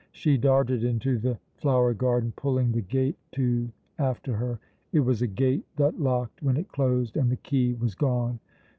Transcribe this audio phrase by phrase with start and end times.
[0.13, 3.69] She darted into the flower garden, pulling the gate to
[3.99, 4.57] after her.
[4.91, 8.39] It was a gate that locked when it closed, and the key was gone.